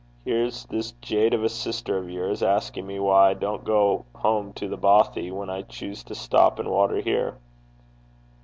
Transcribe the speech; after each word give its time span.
'Here's 0.25 0.65
this 0.65 0.93
jade 0.93 1.31
of 1.35 1.43
a 1.43 1.47
sister 1.49 1.95
of 1.99 2.09
yours 2.09 2.41
asking 2.41 2.87
me 2.87 2.97
why 2.99 3.29
I 3.29 3.33
don't 3.35 3.63
go 3.63 4.05
home 4.15 4.51
to 4.53 4.67
The 4.67 4.75
Bothie, 4.75 5.29
when 5.29 5.51
I 5.51 5.61
choose 5.61 6.03
to 6.05 6.15
stop 6.15 6.57
and 6.57 6.67
water 6.71 7.01
here.' 7.01 7.35